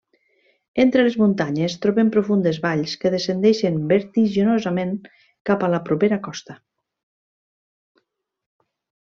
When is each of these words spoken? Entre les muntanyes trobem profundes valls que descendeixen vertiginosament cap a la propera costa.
Entre 0.83 1.01
les 1.07 1.17
muntanyes 1.23 1.75
trobem 1.83 2.07
profundes 2.15 2.57
valls 2.63 2.95
que 3.03 3.11
descendeixen 3.15 3.77
vertiginosament 3.93 4.97
cap 5.51 5.67
a 5.69 5.73
la 5.75 5.83
propera 5.91 6.21
costa. 6.29 6.57